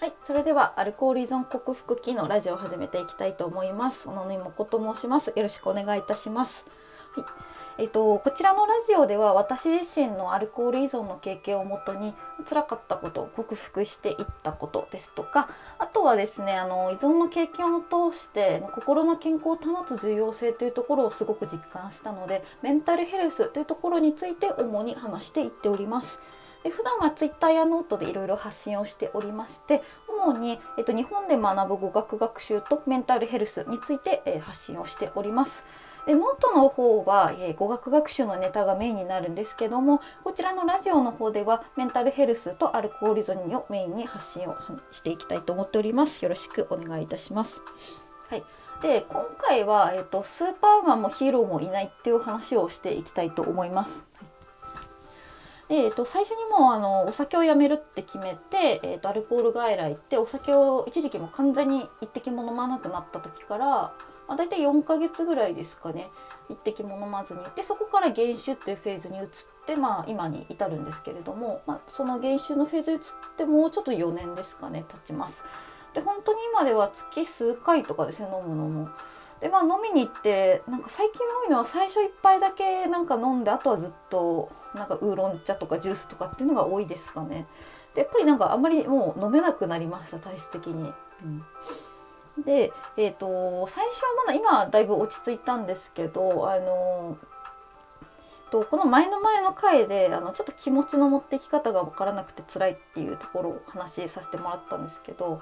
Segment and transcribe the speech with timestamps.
[0.00, 4.06] はい、それではアルコール依存克服機のラジオを始めていきたいと思います。
[4.06, 5.32] 小野根もこと申します。
[5.34, 6.66] よろしくお願いいたします。
[7.16, 7.22] は
[7.78, 12.14] い、えっとこちらのラジオでは私自身のアルコール依存の経験をもとに
[12.48, 15.48] 辛かったことを、克服していったことですとか、
[15.80, 26.20] あとはですね、あの依存の経験を通して心の健康を保つ重要性というところをすごく実感したので、メンタルヘルスというところについて主に話していっております。
[26.64, 35.64] で普段はツイッターやノートでいろいろ発信をしておりまして主に、えっと、日本で学ぶ語学学習とメンタルヘルスについて、えー、発信をしております。
[36.06, 44.56] でノートの方は、えー、語学学習のネタがメインになるんですけどもこちらのラジオの方ではメンタルヘルスとアルコール依存をメインに発信を
[44.90, 46.24] していきたいと思っております。
[46.24, 47.62] よろしくお願いいたします。
[48.30, 48.44] はい、
[48.80, 54.07] で今回は、えーと、スーパーマンもヒーローもいないっていう話をしていきたいと思います。
[55.68, 63.92] で、えー、と最初にもうあのお酒をやめるって決めて、えー、とアルコール外来行ってお酒を一時期も完全に一滴も飲まなくなった時から、ま
[64.28, 66.08] あ、大体4ヶ月ぐらいですかね
[66.48, 69.26] 一滴も飲まずにでそこから減酒っていうフェーズに移っ
[69.66, 73.02] て、まあ、今に至るんですけれども、まあ、その減酒のフェーズに移っ
[73.36, 75.44] てもうちょっと4年ですかね経ちます。
[75.94, 78.88] で本当に今では月数回とかですね飲むのも。
[79.40, 87.46] でまあ飲みに行ってなんか最近多いのは最初1杯だけなんか飲んであとはずっとなんかウーロン茶とかジュースとかっていうのが多いですかね。
[87.94, 90.92] でやっぱりなんかあんまりもう飲めなくなりました体質的に。
[91.24, 91.26] う
[92.40, 97.18] ん、で、えーと、最初はまだ今はだいぶ落ち着いたんですけどあの
[98.50, 105.40] とこの前の前の回であのちょっと気持ちの持ってき方が分からなくて辛いっていうところを話しさせてもらったんですけど、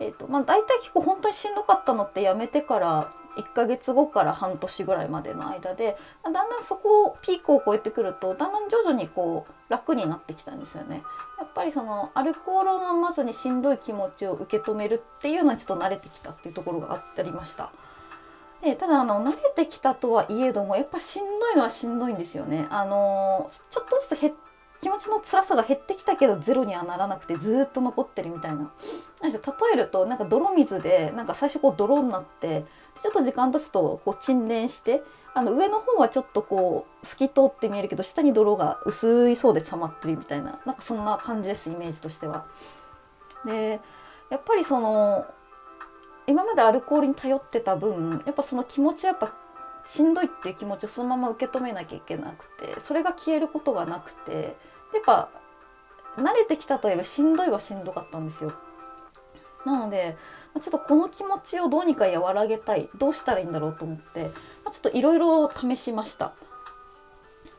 [0.00, 11.02] えーとまあ、大体結構本当にしんどかったのってやめてから1ヶ月後から半年ぐらいまでの間でだんだんそこをピークを超えてくるとだんだん徐々にこう楽になってきたんですよね。
[11.38, 17.72] やっぱりそのアルコールを飲まずにしんどい気持ちを受け止めるっていうのはちょっと慣れてきたっていうところがあったりました。
[18.62, 22.66] でただあの慣れてきたとはいえどもやっぱしんどいのはしんどいんですよね。
[22.70, 24.34] あのちょっとずつ減
[24.80, 28.70] 気持ちの辛さが減ってきたけどゼロにはならなくてずっと残ってるみたいな
[29.22, 29.30] 例
[29.74, 32.64] えるとなんか泥水でなんか最初こう泥になって
[33.00, 35.02] ちょっと時間経つとこう沈殿して
[35.34, 42.46] あの上の方はちょっとこう透き通って見えるけど下に泥が薄い層で溜まってるみたいななんかそんな感じですイメージとしては。
[43.44, 43.80] で
[44.30, 45.26] やっぱりその
[46.26, 49.32] 今までアルコールに頼ってた分やっぱその気持ちはやっぱ
[49.90, 54.54] しんどいっていう気持ちをそのまま受け止めなきゃいけなくてそれが消えることがなくて
[54.94, 55.28] やっぱ
[56.16, 58.52] 慣れてきたといえばしんどいはしんどかったんですよ。
[59.66, 60.16] なので
[60.60, 64.30] ちょっとこの気持ちをどうにか和らげたいどうしたらいいんだろうと思って
[64.70, 66.34] ちょっといろいろ試しました。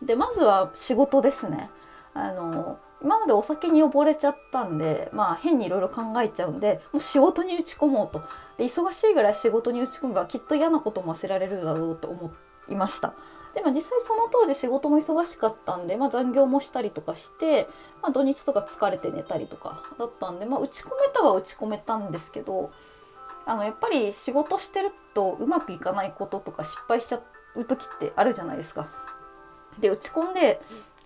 [0.01, 1.69] でまずは仕事ですね。
[2.13, 8.23] あの今までお酒に溺れちゃったんでまあ変にいろいろ考えちゃうんでもう仕事に打ち込もうと。
[8.61, 12.31] で忙しいぐらい仕事に打ち込めばきっと嫌なことも忘れられるだろうと思
[12.69, 13.15] いました
[13.55, 17.67] でも実際その当時仕事も忙しかったんで、まあ、残業もしたりとかして、
[18.03, 22.71] まあ、土日とか疲れて寝たりとかだったんで、まあ、打ち込めたは打ち込めたんですけど
[23.47, 27.19] あのやっぱり仕事してるとうまくいかないこととか失敗しちゃ
[27.55, 28.87] う時ってあるじゃないですか。
[29.79, 30.61] で打ち込んで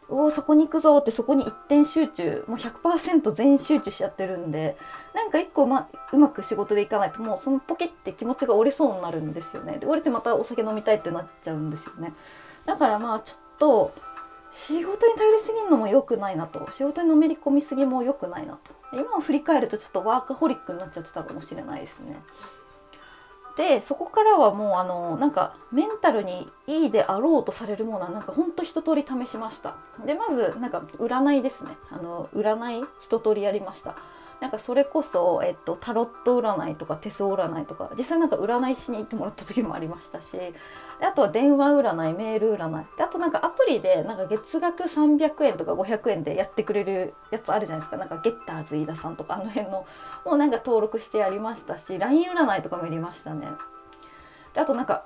[0.09, 2.43] おおそこに行くぞってそこに一点集中。
[2.47, 4.77] もう100%全集中しちゃってるんで
[5.13, 9.77] なんか一個、ま、うまく仕事でいかないともうそのポキって気持ちが折れそうになるんですよね。
[9.77, 12.13] で折れてまたお酒飲みたいってなっちゃうんですよね。
[12.65, 13.93] だからまあちょっと
[14.51, 16.71] 仕事に頼りすぎるのも良くないなと。
[16.71, 18.73] 仕事にのめり込みすぎも良くないなと。
[18.93, 22.21] 今を振り返るとちょっとワーカホリックになっちゃってたかもしれないですね。
[23.57, 29.77] でそこからはもうあのなんかメンタルにいいであろうとされるものはなんかほんと一通り試しました。
[30.05, 31.77] でまずなんか占いですね。
[31.91, 33.95] あの占い一通りやりました。
[34.41, 40.53] なんかそれこそ、えっと、タロット占いとか手相占いとか実際なんか占いしに行ってもらった時もありましたしで
[41.01, 47.97] あとは電話占いメール占いであとなんかアプリでなんか月額300円とか500円でやってくれるやつあるじゃないですか。
[47.97, 49.85] なんかゲッターズ飯田さんとかあの辺の
[50.25, 53.47] もうなんか登録してやりましたし LINE 占いとかもやりましたね。
[54.53, 55.05] であとなんか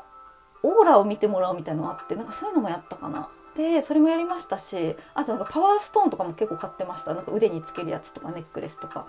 [0.64, 3.30] オーラを見てもらうみたいなのあってなんかそういうのもやったかな。
[3.56, 7.14] でそれもやりましたしあとなんかパワーストーンとかも結構買ってました。
[7.14, 9.08] なんか腕につけるやつとかネックレスとか。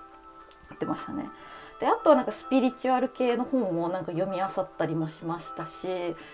[0.75, 1.28] ってましたね
[1.81, 5.88] であとはなんかスピリチュアル系の本をなんか読み漁ったりもしましたし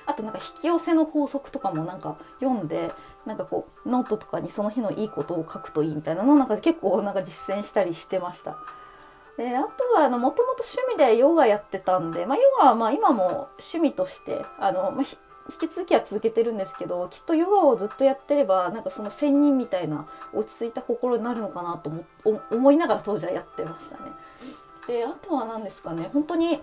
[0.04, 2.92] あとなんか引き寄せの法則とかもなんか読んで
[3.24, 8.56] なんかこうノートとかにその日のいいことを書くといいみたいなのをなんか結構なんか実践したりしてました。
[9.36, 15.04] であとはもともと趣味でヨガやってたんで、まあ、ヨガはまあ今も趣味としてあの、まあ、
[15.50, 21.90] 引き続きは続けてるんですけどきっとヨガをずっとやってればなんかその仙人みたいな落ち着いた心になるのかなと
[22.50, 24.10] 思いながら当時はやってましたね。
[24.86, 26.58] であとは何ですかね本当に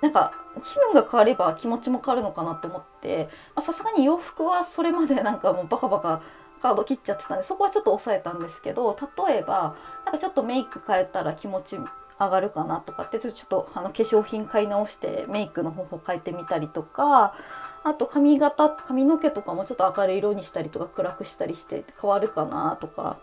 [0.00, 0.32] なんか
[0.62, 3.28] 気分が変われば気持ちも変わるのかなと思って
[3.60, 6.22] さすがに洋服はそれまでなんかもうバカバカ
[6.60, 8.96] カード切っちゃってたんでそこはちょっと抑えたんですけど
[9.26, 11.78] 例えばなんかちょっとメイク変えたら気持ち
[12.18, 17.34] 上がるかなとかってちょっとあの化粧品買い直してメイクの方法変えてみたりとか
[17.82, 23.18] あと髪型髪の毛とかもちょっと明るい色にしたりとか暗くしたりして変わるかなとか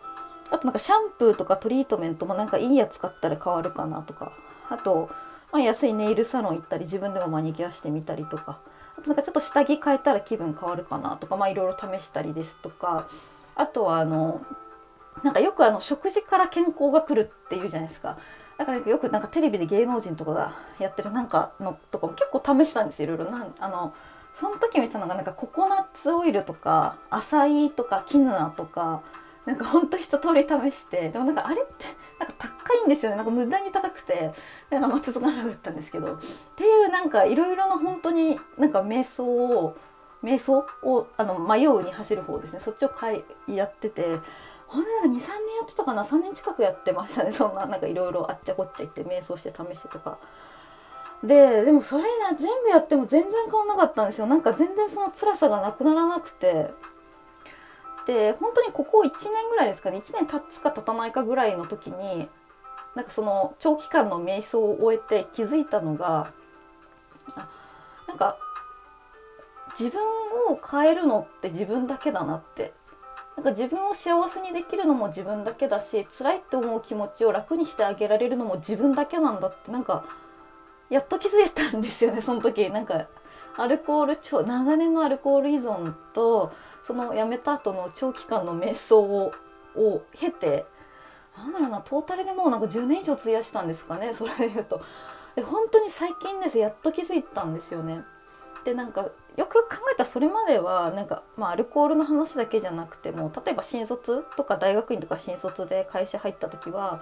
[0.50, 4.32] あとなんかシャンプーとかトリートメントもなんかいいやつ買ったら変わるかなとか
[4.70, 5.10] あと、
[5.52, 8.60] まあ、安いネイルサロン行ったり自分でもマニキュアしてみたりとか
[8.98, 13.08] あとなんかちょっと下着変えたら気分変わるかなとかまあいろいろ試したりですとか
[13.56, 14.42] あとはあの
[15.24, 18.18] なんかよくあの食事から健康が来るっていうじゃないですか。
[18.58, 23.94] だからよくなんかテレビで芸能人とかがやってるなんかのとかも結構試したんですよいろいろなんあの
[24.34, 29.04] その時見てたのがなんかココナッツオイルとかアサイとかキヌアとか
[29.46, 31.86] なんかほんと一通り試してでもなんかあれって
[32.20, 33.18] なんか高いんですよね。
[33.18, 34.34] なんか無駄に高くて
[34.70, 36.14] なんかま続かなかったんですけど。
[36.14, 36.18] っ
[36.56, 39.76] ていうなんかいろいろな本当になんか瞑想を
[40.24, 42.60] 瞑想をあの迷うに走る方ですね。
[42.60, 44.20] そっちをかいやってて。
[44.68, 45.30] ほんでなんか23年や
[45.64, 46.04] ってたかな。
[46.04, 47.32] 3年近くやってましたね。
[47.32, 50.18] そんななんかいろいろあっちゃこっちゃ行って瞑想して試してとか。
[51.24, 54.28] ででもそれな全部やっても全然変わんなかったんですよ。
[54.28, 56.72] なんか全然その辛さがなくならなくて。
[58.08, 59.98] で本当にここ1年ぐらいですかね。
[59.98, 62.30] 1年経つか経たないかぐらいの時に
[62.96, 66.32] なんかその長期間の瞑想を終えて気づいたのが
[67.36, 67.50] あ
[68.08, 68.38] なんか
[69.78, 70.02] 自分
[70.50, 72.74] を変えるのって自分だけだなって。
[73.36, 80.06] なんか自分を幸せにできるのも自分だけだし辛いって思う気持ちを楽にしてあげられるのも自分だけなんだってなんか
[80.90, 82.72] やっと気づいたんですよねその時。
[82.72, 83.06] なんか
[83.56, 86.52] アルコール長長年のアルコール依存と
[86.88, 89.34] その辞めた後の長期間の瞑想を
[89.76, 90.66] を経て
[91.38, 94.82] なんだろうなトータルでもうなんか10年以上費やしたんですかねそれで言うと。
[95.36, 96.58] で本当に最近です。
[96.58, 98.04] やっと気づいたんですよね。
[98.64, 99.02] でなんか
[99.36, 107.02] よく考えたらそれまではなんか、まあ、アルコールの話だけじゃなくても例えば新卒とか大学院とか新卒で会社入った時は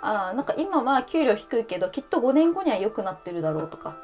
[0.00, 3.96] あなんか今は給料低いけどきっと5年後には良くなってるだろうとか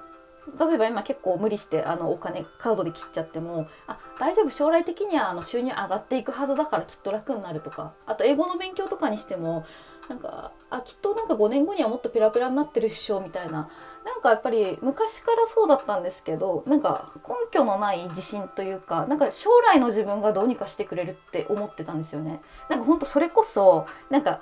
[0.58, 9.64] 例えば今結構無理してあのお金カードで切っちゃってもあ大丈夫将来的にはあの収入上がっていくはずだからきっと楽になるとかあと英語の勉強とかにしても
[10.08, 13.68] なんかあきっとなんか5年後にはもっとペラペラになってるっしょみたいな
[14.04, 22.40] なんかやっぱり昔からそうだったんですけどなんか根拠のない自信というかなんか将来の自分がどうにかしてくれるって思ってたんですよね。
[22.70, 24.40] なんかほんとそれこそなんか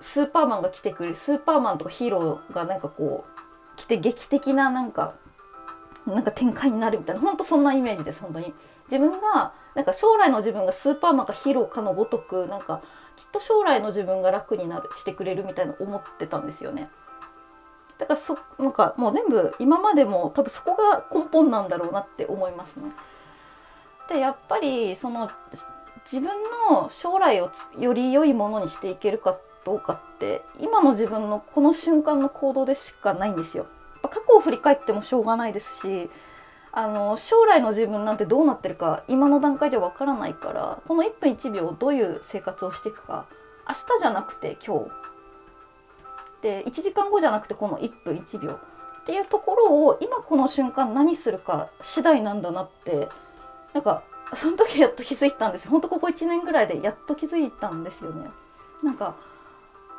[0.00, 3.35] スーパーマンが来てくれるスーパーマンとかヒーローがなんかこう
[3.76, 5.14] 来て劇的ななんか
[6.06, 7.22] なんか展開になるみたいな。
[7.22, 8.54] ほんとそんなイメージです本当に。
[8.90, 12.80] 自分がなんか将来の自分がスーパーマンかヒーローかのごとくなんか
[13.16, 16.88] きっと将来の自分が楽になるしてくれるみたいな思ってたんですよね。
[17.98, 22.92] だからそなんかもう全部今までも多分そこが根本なんだろうなって思いますね。
[24.08, 25.30] でやっぱりその
[26.04, 26.30] 自分
[26.70, 29.38] の将来をより良いものにしていけるかど
[29.74, 33.66] うかって今の自分のこの瞬間の行動でしかないんですよ。
[34.02, 36.10] 過去を振り返ってもしょうがないですし
[36.70, 43.26] あの将来の自分なんてどうなってるか今の段階じゃわからないからこの1分1秒どういう生活をしていくか
[43.66, 44.90] 明日じゃなくて今日。
[46.42, 48.58] で1時間後じゃなくてこの1分1秒っ
[49.06, 53.08] ていうところを今この瞬間何するか次第なんだなって
[53.72, 54.02] なんか
[54.34, 55.68] その時やっと気づいたんです。
[55.68, 58.28] ほんとここ1年ぐらいでやっと気づいたんですよね。
[58.82, 59.16] なんか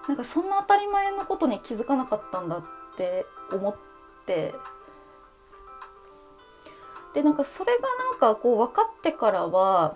[0.08, 2.64] なんかそんな当たり前のことに気づかなかったんだっ
[2.96, 3.74] て思っ
[4.26, 4.54] て
[7.14, 9.96] でなんかそれがなんかこう分かってからは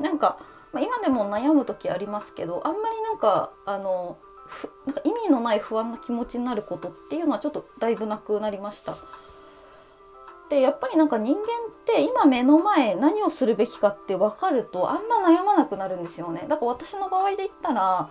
[0.00, 0.38] なんか、
[0.72, 4.16] まあ、今でも悩む時ありますけどあんまりなんかあの
[4.86, 8.96] なんか意味のない不安な気持ちになることっていうのはちょっとだいぶなくなりました。
[10.50, 11.44] でやっぱりなんか人間っ
[11.86, 16.44] て今目の前何をするべきかって分かるとあんま悩まなくなるんですよね。
[16.48, 18.10] だから私の場合で言ったら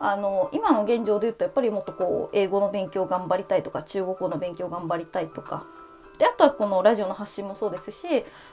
[0.00, 5.66] あの今の現状で言うとやっぱりもっとこう英語の勉強頑張りたいとか中国語の勉強頑張りたいとか
[6.18, 8.08] であとはこのラジオの発信もそうですし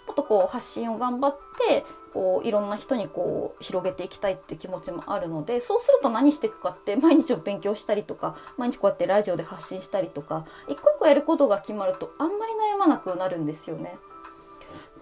[0.07, 1.37] もっとこう発信を頑張っ
[1.67, 1.83] て
[2.13, 13.97] こういろんな人にこう広げていきたいっていう気持ちもあるのでそうすると何していくかって毎日を勉強したりとか毎日こうやってラジオで発信したりとか一個一個やることが決まるとあんまり悩まなくなるんですよね。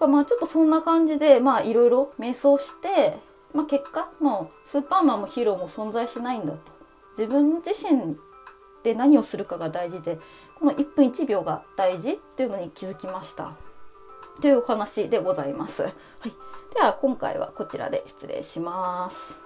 [0.00, 3.18] まあちょっとそんな感じでまあいろいろ瞑想して
[3.54, 6.58] まあ、結果もうスーパーマンもヒーローも存在しないんだと
[7.16, 8.16] 自分自身
[8.82, 10.18] で何をするかが大事で
[10.56, 13.52] この1分1秒が大事っていうのに気づきました
[14.40, 15.82] というお話でございます。
[15.82, 15.92] はい、
[16.74, 19.43] では今回はこちらで失礼します。